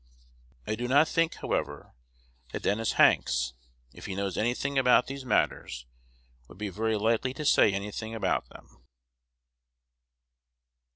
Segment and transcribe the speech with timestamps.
[0.65, 1.93] I do not think, however,
[2.51, 3.53] that Dennis Hanks,
[3.93, 5.85] if he knows any thing about these matters,
[6.47, 8.83] would be very likely to say any thing about them."